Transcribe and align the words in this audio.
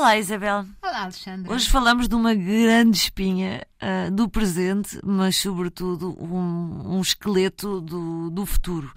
Olá, 0.00 0.16
Isabel. 0.16 0.64
Olá, 0.80 1.02
Alexandre. 1.02 1.52
Hoje 1.52 1.68
falamos 1.68 2.08
de 2.08 2.14
uma 2.14 2.34
grande 2.34 2.96
espinha 2.96 3.66
uh, 3.82 4.10
do 4.10 4.30
presente, 4.30 4.98
mas, 5.04 5.36
sobretudo, 5.36 6.16
um, 6.18 6.96
um 6.96 7.00
esqueleto 7.02 7.82
do, 7.82 8.30
do 8.30 8.46
futuro. 8.46 8.90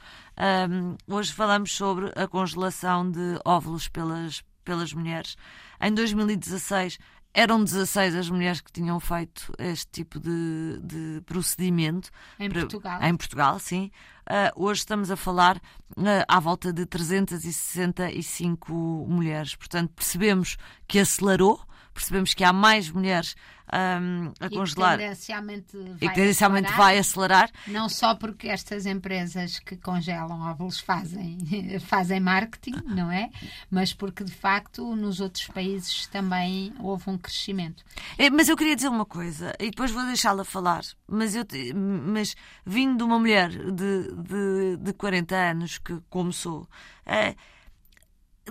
Um, 0.69 0.95
hoje 1.13 1.33
falamos 1.33 1.73
sobre 1.73 2.09
a 2.15 2.25
congelação 2.25 3.11
de 3.11 3.37
óvulos 3.43 3.89
pelas, 3.89 4.45
pelas 4.63 4.93
mulheres. 4.93 5.35
Em 5.81 5.93
2016, 5.93 6.97
eram 7.33 7.63
16 7.63 8.15
as 8.15 8.29
mulheres 8.29 8.61
que 8.61 8.71
tinham 8.71 8.99
feito 8.99 9.51
este 9.57 9.87
tipo 9.87 10.19
de, 10.19 10.79
de 10.81 11.21
procedimento. 11.25 12.11
Em 12.39 12.49
para, 12.49 12.59
Portugal? 12.61 13.01
Em 13.01 13.15
Portugal, 13.15 13.57
sim. 13.59 13.89
Uh, 14.29 14.51
hoje 14.63 14.81
estamos 14.81 15.09
a 15.09 15.15
falar 15.15 15.57
uh, 15.57 16.23
à 16.27 16.39
volta 16.39 16.71
de 16.71 16.85
365 16.85 18.71
mulheres. 19.07 19.55
Portanto, 19.55 19.91
percebemos 19.95 20.57
que 20.87 20.99
acelerou, 20.99 21.59
percebemos 21.93 22.33
que 22.33 22.43
há 22.43 22.51
mais 22.51 22.89
mulheres 22.89 23.35
um, 23.73 24.31
a 24.39 24.47
e 24.47 24.49
congelar. 24.49 24.97
Tendencialmente 24.97 25.77
vai 25.77 25.95
e 26.01 26.13
tendencialmente 26.13 26.67
acelerar, 26.67 26.85
vai 26.85 26.97
acelerar. 26.97 27.51
Não 27.67 27.89
só 27.89 28.15
porque 28.15 28.47
estas 28.47 28.85
empresas 28.85 29.59
que 29.59 29.75
congelam 29.77 30.41
óvulos 30.49 30.79
fazem, 30.79 31.37
fazem 31.81 32.19
marketing, 32.19 32.75
não 32.85 33.11
é? 33.11 33.29
Mas 33.69 33.93
porque, 33.93 34.23
de 34.23 34.33
facto, 34.33 34.95
nos 34.95 35.19
outros 35.19 35.47
países 35.47 36.07
também 36.07 36.73
houve 36.79 37.09
um 37.09 37.17
crescimento. 37.17 37.83
É, 38.17 38.29
mas 38.29 38.49
eu 38.49 38.57
queria 38.57 38.75
dizer 38.75 38.89
uma 38.89 39.05
coisa, 39.05 39.53
e 39.59 39.69
depois 39.69 39.91
vou 39.91 40.05
deixá-la 40.05 40.43
falar. 40.43 40.83
Mas, 41.07 41.35
eu, 41.35 41.45
mas 41.75 42.35
vindo 42.65 42.97
de 42.97 43.03
uma 43.03 43.19
mulher 43.19 43.49
de, 43.49 44.13
de, 44.13 44.77
de 44.77 44.93
40 44.93 45.35
anos 45.35 45.77
que 45.77 45.99
começou. 46.09 46.67
É, 47.05 47.35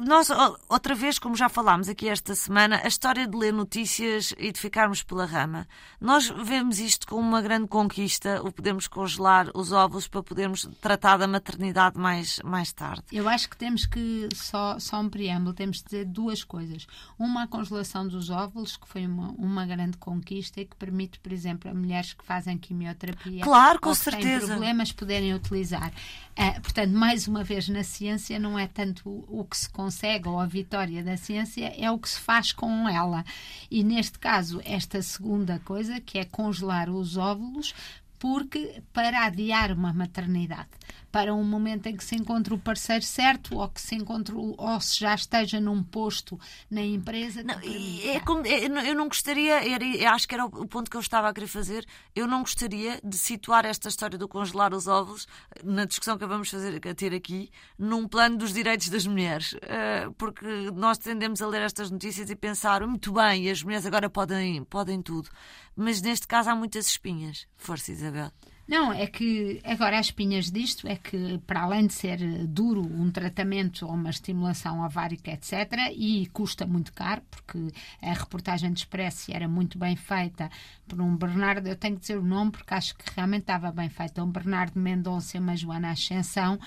nós, 0.01 0.29
outra 0.69 0.95
vez, 0.95 1.19
como 1.19 1.37
já 1.37 1.49
falámos 1.49 1.89
aqui 1.89 2.09
esta 2.09 2.35
semana, 2.35 2.81
a 2.83 2.89
história 2.89 3.27
de 3.27 3.37
ler 3.37 3.53
notícias 3.53 4.35
e 4.39 4.51
de 4.51 4.59
ficarmos 4.59 5.03
pela 5.03 5.27
rama. 5.27 5.67
Nós 6.01 6.29
vemos 6.29 6.79
isto 6.79 7.07
como 7.07 7.21
uma 7.21 7.43
grande 7.43 7.69
conquista, 7.69 8.41
o 8.43 8.51
podermos 8.51 8.89
congelar 8.89 9.51
os 9.55 9.71
óvulos 9.71 10.09
para 10.09 10.23
podermos 10.23 10.67
tratar 10.81 11.19
da 11.19 11.29
maternidade 11.29 11.99
mais, 11.99 12.41
mais 12.43 12.73
tarde. 12.73 13.03
Eu 13.13 13.29
acho 13.29 13.51
que 13.51 13.57
temos 13.57 13.85
que, 13.85 14.29
só, 14.35 14.79
só 14.79 14.99
um 14.99 15.11
preâmbulo, 15.11 15.53
temos 15.53 15.79
de 15.79 15.85
dizer 15.85 16.05
duas 16.07 16.43
coisas. 16.43 16.87
Uma, 17.19 17.43
a 17.43 17.47
congelação 17.47 18.09
dos 18.09 18.31
óvulos, 18.31 18.79
que 18.79 18.89
foi 18.89 19.07
uma, 19.07 19.31
uma 19.33 19.67
grande 19.67 19.99
conquista 19.99 20.61
e 20.61 20.65
que 20.65 20.77
permite, 20.77 21.21
por 21.21 21.33
exemplo, 21.33 21.71
a 21.71 21.75
mulheres 21.75 22.15
que 22.15 22.25
fazem 22.25 22.57
quimioterapia 22.57 23.43
claro, 23.43 23.79
com 23.79 23.91
ou 23.91 23.95
que 23.95 24.01
certeza. 24.01 24.39
têm 24.39 24.49
problemas 24.49 24.91
poderem 24.91 25.35
utilizar. 25.35 25.93
Uh, 26.33 26.61
portanto, 26.63 26.93
mais 26.93 27.29
uma 27.29 27.45
vez, 27.45 27.69
na 27.69 27.85
ciência 27.85 28.39
não 28.39 28.59
é 28.59 28.67
tanto 28.67 29.23
o 29.29 29.45
que 29.45 29.57
se 29.57 29.69
consegue 29.83 30.29
ou 30.29 30.39
a 30.39 30.47
vitória 30.47 31.03
da 31.03 31.17
ciência, 31.17 31.75
é 31.77 31.91
o 31.91 31.99
que 31.99 32.09
se 32.09 32.21
faz 32.21 32.53
com 32.53 32.89
ela. 32.89 33.25
E 33.69 33.83
neste 33.83 34.17
caso, 34.17 34.61
esta 34.65 35.03
segunda 35.03 35.59
coisa, 35.65 36.01
que 36.01 36.19
é 36.19 36.25
congelar 36.25 36.89
os 36.89 37.17
óvulos, 37.17 37.75
porque 38.17 38.81
para 38.93 39.27
adiar 39.27 39.73
uma 39.73 39.93
maternidade 39.93 40.71
para 41.13 41.35
um 41.35 41.45
momento 41.45 41.87
em 41.87 41.97
que 41.97 42.03
se 42.03 42.17
encontre 42.17 42.55
o 42.55 42.59
parceiro 42.59 43.05
certo 43.05 43.59
ou 43.59 43.69
que 43.69 43.81
se 43.81 43.95
encontre 43.95 44.35
ou 44.35 44.81
se 44.81 44.99
já 44.99 45.15
esteja 45.15 45.61
num 45.61 45.83
posto 45.83 46.41
na 46.71 46.81
empresa. 46.81 47.43
Não, 47.45 47.55
é 47.55 48.19
como, 48.21 48.47
é, 48.47 48.65
eu 48.65 48.95
não 48.95 49.09
gostaria, 49.09 49.63
era, 49.63 50.15
acho 50.15 50.27
que 50.27 50.35
era 50.35 50.47
o 50.47 50.67
ponto 50.67 50.91
que 50.91 50.97
eu 50.97 51.01
estava 51.01 51.29
a 51.29 51.35
querer 51.35 51.47
fazer, 51.47 51.87
eu 52.17 52.27
não 52.27 52.41
gostaria 52.41 52.99
de 53.05 53.19
situar 53.19 53.67
esta 53.67 53.91
história 53.91 54.17
do 54.17 54.27
congelar 54.27 54.73
os 54.73 54.87
ovos 54.87 55.29
na 55.63 55.85
discussão 55.85 56.17
que 56.17 56.25
vamos 56.25 56.49
fazer, 56.49 56.81
a 56.89 56.95
ter 56.95 57.13
aqui, 57.15 57.51
num 57.79 58.09
plano 58.09 58.39
dos 58.39 58.55
direitos 58.55 58.89
das 58.89 59.07
mulheres, 59.07 59.55
eh, 59.63 60.09
porque 60.17 60.71
nós 60.75 60.97
tendemos 60.97 61.43
a 61.43 61.47
ler 61.47 61.61
estas 61.61 61.91
notícias 61.91 62.31
e 62.31 62.35
pensar 62.35 62.87
muito 62.87 63.13
bem, 63.13 63.51
as 63.51 63.63
mulheres 63.63 63.85
agora 63.85 64.09
podem, 64.09 64.65
podem 64.65 65.03
tudo, 65.03 65.29
mas 65.77 66.01
neste 66.01 66.27
caso 66.27 66.49
há 66.49 66.57
muitas 66.57 66.87
espinhas. 66.87 67.47
Força, 67.57 67.93
Isabel. 67.93 68.33
Não, 68.73 68.91
é 68.91 69.07
que 69.07 69.61
agora 69.65 69.99
as 69.99 70.07
espinhas 70.07 70.51
disto 70.51 70.89
é 70.89 70.97
que, 70.97 71.37
para 71.47 71.61
além 71.61 71.87
de 71.87 71.93
ser 71.93 72.47
duro 72.47 72.81
um 72.81 73.11
tratamento 73.11 73.85
ou 73.85 73.93
uma 73.93 74.09
estimulação 74.09 74.83
ovárica, 74.83 75.31
etc., 75.31 75.93
e 75.95 76.27
custa 76.33 76.65
muito 76.65 76.91
caro, 76.95 77.21
porque 77.31 77.71
a 78.01 78.15
reportagem 78.15 78.73
de 78.73 78.79
Expresso 78.79 79.31
era 79.31 79.47
muito 79.47 79.77
bem 79.77 79.95
feita 79.95 80.51
por 80.89 81.03
um 81.03 81.15
Bernardo, 81.15 81.67
eu 81.67 81.77
tenho 81.77 81.97
que 81.97 82.01
dizer 82.01 82.17
o 82.17 82.23
nome 82.23 82.51
porque 82.51 82.73
acho 82.73 82.95
que 82.97 83.05
realmente 83.15 83.43
estava 83.43 83.71
bem 83.71 83.91
feita, 83.91 84.25
um 84.25 84.31
Bernardo 84.31 84.79
Mendonça 84.79 85.37
e 85.37 85.41
uma 85.41 85.55
Joana 85.55 85.91
Ascensão, 85.91 86.59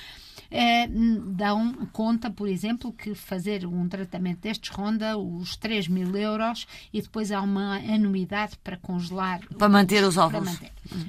eh, 0.51 0.87
dão 0.87 1.73
conta, 1.91 2.29
por 2.29 2.47
exemplo, 2.47 2.93
que 2.93 3.15
fazer 3.15 3.65
um 3.65 3.87
tratamento 3.89 4.41
destes 4.41 4.69
ronda 4.69 5.17
os 5.17 5.55
3 5.55 5.87
mil 5.87 6.15
euros 6.15 6.67
e 6.93 7.01
depois 7.01 7.31
há 7.31 7.41
uma 7.41 7.77
anuidade 7.77 8.57
para 8.63 8.77
congelar. 8.77 9.41
Para 9.57 9.69
manter 9.69 10.03
os 10.03 10.17
óvulos. 10.17 10.59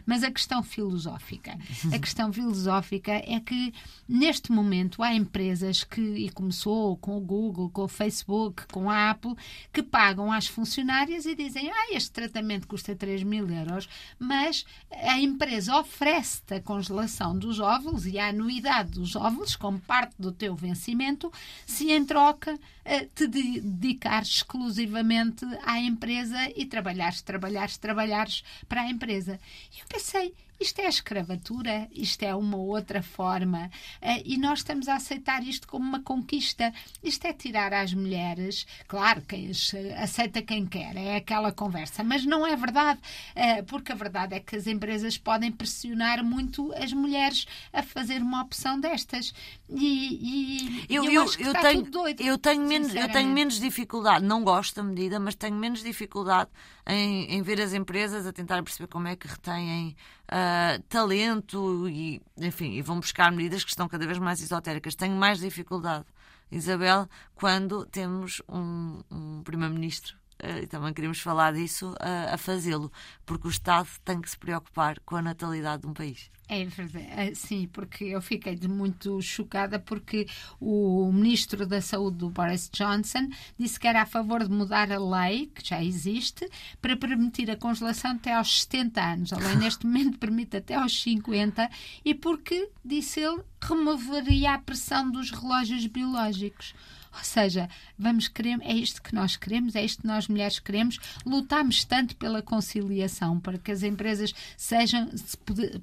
Mas 0.05 0.23
a 0.23 0.31
questão 0.31 0.63
filosófica. 0.63 1.59
A 1.93 1.99
questão 1.99 2.33
filosófica 2.33 3.13
é 3.13 3.41
que, 3.41 3.73
neste 4.09 4.53
momento, 4.53 5.03
há 5.03 5.15
empresas 5.15 5.85
que, 5.85 6.01
e 6.01 6.31
começou 6.31 6.97
com 6.97 7.17
o 7.17 7.21
Google, 7.21 7.71
com 7.71 7.83
o 7.83 7.89
Facebook, 7.89 8.67
com 8.73 8.91
a 8.91 9.11
Apple, 9.11 9.35
que 9.73 9.83
pagam 9.83 10.33
às 10.33 10.47
funcionárias 10.47 11.27
e 11.27 11.35
dizem: 11.35 11.71
ah, 11.71 11.93
este 11.93 12.11
tratamento 12.11 12.67
custa 12.67 12.95
3 12.95 13.23
mil 13.23 13.49
euros, 13.49 13.89
mas 14.19 14.65
a 14.91 15.19
empresa 15.19 15.79
oferece-te 15.79 16.55
a 16.55 16.61
congelação 16.61 17.39
dos 17.39 17.61
óvulos 17.61 18.07
e 18.07 18.19
a 18.19 18.29
anuidade 18.29 18.93
dos 18.93 19.17
óvulos 19.17 19.57
como 19.57 19.79
parte 19.79 20.15
do 20.19 20.33
teu 20.33 20.55
vencimento, 20.55 21.33
se 21.67 21.91
em 21.91 22.05
troca 22.05 22.59
eh, 22.85 23.09
te 23.15 23.27
dedicares 23.27 24.29
exclusivamente 24.29 25.45
à 25.65 25.81
empresa 25.81 26.39
e 26.55 26.65
trabalhares, 26.65 27.21
trabalhares, 27.21 27.77
trabalhares 27.77 28.45
para 28.69 28.83
a 28.83 28.91
empresa. 28.91 29.41
E 29.75 29.81
eu 29.81 29.87
pensei, 29.89 30.35
isto 30.59 30.81
é 30.81 30.89
escravatura, 30.89 31.87
isto 31.93 32.23
é 32.23 32.35
uma 32.35 32.57
outra 32.57 33.03
forma, 33.03 33.71
uh, 34.03 34.23
e 34.25 34.39
nós 34.39 34.61
estamos 34.61 34.89
a 34.89 34.95
aceitar 34.95 35.43
isto 35.43 35.69
como 35.69 35.87
uma 35.87 36.01
conquista. 36.01 36.73
Isto 37.03 37.27
é 37.27 37.33
tirar 37.33 37.75
às 37.75 37.93
mulheres, 37.93 38.67
claro, 38.89 39.21
quem 39.23 39.51
aceita 39.99 40.41
quem 40.41 40.67
quer, 40.67 40.97
é 40.97 41.17
aquela 41.17 41.53
conversa, 41.53 42.03
mas 42.03 42.25
não 42.25 42.47
é 42.47 42.57
verdade, 42.57 42.99
uh, 43.37 43.65
porque 43.67 43.93
a 43.93 43.95
verdade 43.95 44.35
é 44.35 44.41
que 44.41 44.57
as 44.57 44.67
empresas 44.67 45.19
podem 45.19 45.53
pressionar 45.53 46.25
muito 46.25 46.73
as 46.75 46.93
mulheres 46.93 47.47
a 47.73 47.83
fazer 47.83 48.23
uma 48.23 48.43
opção 48.43 48.81
destas. 48.81 49.35
E, 49.69 50.87
e 50.89 50.95
eu, 50.95 51.05
eu, 51.05 51.13
eu, 51.13 51.33
eu 51.39 51.53
tenho, 51.53 51.83
doido, 51.83 52.21
eu, 52.23 52.39
tenho 52.39 52.63
menos, 52.67 52.95
eu 52.95 53.11
tenho 53.13 53.29
menos 53.29 53.61
dificuldade, 53.61 54.25
não 54.25 54.43
gosto 54.43 54.77
da 54.77 54.83
medida, 54.83 55.21
mas 55.21 55.35
tenho 55.35 55.55
menos 55.55 55.83
dificuldade 55.83 56.49
em, 56.87 57.35
em 57.35 57.43
ver 57.43 57.61
as 57.61 57.75
empresas 57.75 58.27
a 58.27 58.33
tentar 58.33 58.63
perceber 58.63 58.87
como 58.87 59.09
é 59.09 59.17
que 59.17 59.27
retêm 59.57 59.97
uh, 60.27 60.83
talento 60.89 61.89
e, 61.89 62.21
enfim, 62.37 62.73
e 62.73 62.83
vão 62.83 63.01
buscar 63.01 63.31
medidas 63.33 63.65
que 63.65 63.71
estão 63.71 63.89
cada 63.89 64.07
vez 64.07 64.19
mais 64.19 64.41
esotéricas. 64.41 64.95
Tenho 64.95 65.15
mais 65.15 65.41
dificuldade, 65.41 66.07
Isabel, 66.51 67.09
quando 67.35 67.85
temos 67.87 68.43
um, 68.49 69.03
um 69.11 69.43
primeiro-ministro 69.43 70.17
e 70.63 70.67
também 70.67 70.93
queremos 70.93 71.21
falar 71.21 71.53
disso, 71.53 71.93
uh, 71.93 72.35
a 72.35 72.37
fazê-lo, 72.37 72.93
porque 73.25 73.47
o 73.47 73.51
Estado 73.51 73.89
tem 74.05 74.21
que 74.21 74.31
se 74.31 74.39
preocupar 74.39 75.01
com 75.01 75.17
a 75.17 75.23
natalidade 75.23 75.83
de 75.83 75.89
um 75.89 75.95
país. 75.95 76.31
É 76.49 76.65
verdade, 76.65 77.09
é, 77.11 77.35
sim, 77.35 77.69
porque 77.73 78.05
eu 78.05 78.23
fiquei 78.23 78.57
muito 78.69 79.21
chocada 79.21 79.81
porque 79.81 80.29
o 80.61 81.11
Ministro 81.13 81.67
da 81.67 81.81
Saúde 81.81 82.19
do 82.19 82.31
Boris 82.31 82.71
Johnson 82.73 83.29
disse 83.59 83.81
que 83.81 83.89
era 83.89 84.03
a 84.03 84.07
favor 84.07 84.45
de 84.45 84.51
mudar 84.51 84.93
a 84.93 84.99
lei, 84.99 85.51
que 85.53 85.69
já 85.69 85.83
existe, 85.83 86.49
para 86.81 86.97
permitir 86.97 87.51
a 87.51 87.57
congelação 87.57 88.13
até 88.13 88.33
aos 88.33 88.63
70 88.63 89.03
anos. 89.03 89.33
A 89.33 89.39
lei 89.39 89.57
neste 89.59 89.87
momento 89.87 90.19
permite 90.19 90.57
até 90.57 90.77
aos 90.77 91.03
50 91.03 91.69
e 92.05 92.15
porque, 92.15 92.71
disse 92.85 93.19
ele, 93.19 93.43
removeria 93.61 94.55
a 94.55 94.59
pressão 94.59 95.11
dos 95.11 95.33
relógios 95.33 95.85
biológicos. 95.87 96.75
Ou 97.17 97.25
seja, 97.25 97.69
vamos 97.99 98.29
querer, 98.29 98.59
é 98.63 98.75
isto 98.75 99.03
que 99.03 99.15
nós 99.15 99.37
queremos, 99.37 99.75
é 99.75 99.85
isto 99.85 100.03
que 100.03 100.07
nós 100.07 100.29
mulheres 100.29 100.59
queremos. 100.59 100.99
Lutamos 101.25 101.85
tanto 101.85 102.15
pela 102.17 102.43
conciliação, 102.43 103.41
para 103.41 103.59
que 103.59 103.73
as 103.73 103.83
empresas 103.83 104.35
sejam, 104.57 105.09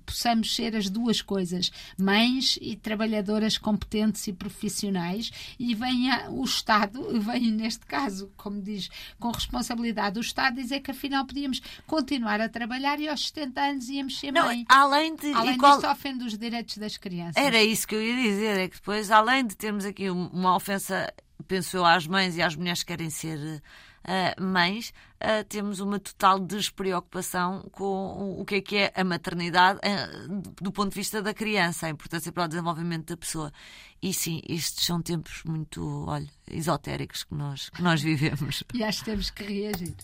possamos 0.06 0.56
ser 0.56 0.76
as 0.76 0.90
duas 0.90 1.22
coisas, 1.22 1.72
mães 1.98 2.58
e 2.62 2.76
trabalhadoras 2.76 3.58
competentes 3.58 4.28
e 4.28 4.34
profissionais, 4.34 5.32
e 5.60 5.74
venha 5.74 6.30
o 6.30 6.44
Estado, 6.44 7.02
vem 7.20 7.52
neste 7.52 7.86
caso, 7.86 8.32
como 8.38 8.62
diz, 8.62 8.90
com 9.20 9.32
responsabilidade 9.32 10.20
o 10.20 10.22
Estado, 10.22 10.56
dizer 10.56 10.82
que 10.82 10.92
afinal 10.92 11.26
podíamos 11.26 11.62
continuar 11.88 12.40
a 12.42 12.50
trabalhar 12.50 13.00
e 13.00 13.08
aos 13.08 13.28
70 13.28 13.62
anos 13.62 13.90
íamos 13.90 14.20
ser 14.20 14.32
Não, 14.32 14.46
mãe. 14.46 14.66
Além 14.70 15.16
de. 15.16 15.34
Além 15.34 15.58
qual... 15.58 15.78
disto, 15.78 15.90
ofende 15.90 16.24
os 16.26 16.38
direitos 16.38 16.78
das 16.78 16.98
crianças. 16.98 17.44
Era 17.44 17.62
isso 17.64 17.88
que 17.88 17.96
eu 17.96 18.04
ia 18.04 18.16
dizer, 18.16 18.60
é 18.60 18.68
que 18.68 18.76
depois, 18.76 19.10
além 19.10 19.46
de 19.46 19.56
termos 19.56 19.86
aqui 19.86 20.10
uma 20.10 20.56
ofensa 20.56 21.12
penso 21.48 21.78
eu, 21.78 21.86
às 21.86 22.08
mães 22.08 22.36
e 22.38 22.42
às 22.42 22.56
mulheres 22.56 22.82
que 22.82 22.88
querem 22.88 23.10
ser 23.10 23.62
uh, 24.04 24.44
mães, 24.44 24.94
uh, 25.22 25.44
temos 25.48 25.80
uma 25.80 26.00
total 26.00 26.40
despreocupação 26.40 27.68
com 27.72 28.40
o 28.40 28.46
que 28.46 28.56
é 28.56 28.62
que 28.62 28.78
é 28.78 28.94
a 28.96 29.04
maternidade 29.04 29.80
do 30.62 30.72
ponto 30.72 30.90
de 30.90 30.96
vista 30.96 31.22
da 31.22 31.34
criança, 31.34 31.88
a 31.88 31.90
importância 31.90 32.32
para 32.32 32.46
o 32.46 32.48
desenvolvimento 32.48 33.08
da 33.08 33.18
pessoa. 33.18 33.52
E 34.02 34.14
sim, 34.14 34.42
estes 34.48 34.86
são 34.86 35.02
tempos 35.02 35.44
muito, 35.46 36.06
olha, 36.08 36.30
esotéricos 36.50 37.24
que 37.24 37.34
nós, 37.34 37.70
que 37.70 37.82
nós 37.82 38.02
vivemos. 38.02 38.64
E 38.74 38.84
acho 38.84 39.00
que 39.00 39.06
temos 39.06 39.30
que 39.30 39.44
reagir. 39.44 39.96